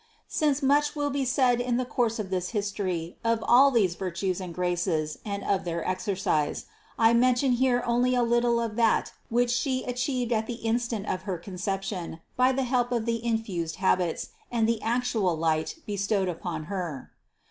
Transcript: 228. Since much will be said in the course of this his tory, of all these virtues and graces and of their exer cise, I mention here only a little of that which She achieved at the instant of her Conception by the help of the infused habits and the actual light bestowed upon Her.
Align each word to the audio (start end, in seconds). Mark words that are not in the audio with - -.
228. 0.31 0.35
Since 0.49 0.63
much 0.63 0.95
will 0.95 1.11
be 1.11 1.23
said 1.25 1.61
in 1.61 1.77
the 1.77 1.85
course 1.85 2.17
of 2.17 2.31
this 2.31 2.49
his 2.49 2.71
tory, 2.71 3.17
of 3.23 3.43
all 3.47 3.69
these 3.69 3.93
virtues 3.93 4.41
and 4.41 4.51
graces 4.51 5.19
and 5.23 5.43
of 5.43 5.63
their 5.63 5.83
exer 5.83 6.15
cise, 6.17 6.65
I 6.97 7.13
mention 7.13 7.51
here 7.51 7.83
only 7.85 8.15
a 8.15 8.23
little 8.23 8.59
of 8.59 8.77
that 8.77 9.13
which 9.29 9.51
She 9.51 9.83
achieved 9.83 10.31
at 10.31 10.47
the 10.47 10.55
instant 10.65 11.05
of 11.05 11.21
her 11.29 11.37
Conception 11.37 12.19
by 12.35 12.51
the 12.51 12.63
help 12.63 12.91
of 12.91 13.05
the 13.05 13.23
infused 13.23 13.75
habits 13.75 14.29
and 14.51 14.67
the 14.67 14.81
actual 14.81 15.37
light 15.37 15.75
bestowed 15.85 16.29
upon 16.29 16.63
Her. 16.63 17.11